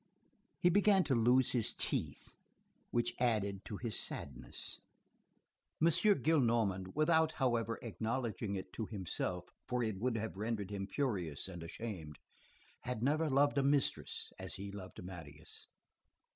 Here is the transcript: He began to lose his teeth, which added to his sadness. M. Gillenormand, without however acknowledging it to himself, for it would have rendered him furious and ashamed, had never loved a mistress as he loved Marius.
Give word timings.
He 0.57 0.71
began 0.71 1.03
to 1.03 1.13
lose 1.13 1.51
his 1.51 1.75
teeth, 1.75 2.33
which 2.89 3.13
added 3.19 3.63
to 3.65 3.77
his 3.77 3.99
sadness. 3.99 4.79
M. 5.79 5.89
Gillenormand, 5.89 6.95
without 6.95 7.33
however 7.33 7.77
acknowledging 7.83 8.55
it 8.55 8.73
to 8.73 8.87
himself, 8.87 9.51
for 9.67 9.83
it 9.83 9.99
would 9.99 10.17
have 10.17 10.37
rendered 10.37 10.71
him 10.71 10.87
furious 10.87 11.47
and 11.47 11.61
ashamed, 11.61 12.17
had 12.79 13.03
never 13.03 13.29
loved 13.29 13.59
a 13.59 13.63
mistress 13.63 14.33
as 14.39 14.55
he 14.55 14.71
loved 14.71 15.03
Marius. 15.03 15.67